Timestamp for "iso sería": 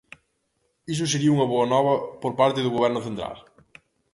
0.93-1.33